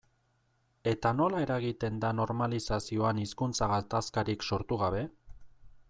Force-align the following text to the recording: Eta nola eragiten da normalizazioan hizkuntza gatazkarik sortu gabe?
Eta 0.91 1.11
nola 1.17 1.41
eragiten 1.43 1.99
da 2.05 2.11
normalizazioan 2.21 3.21
hizkuntza 3.25 3.69
gatazkarik 3.75 4.49
sortu 4.51 4.81
gabe? 4.85 5.05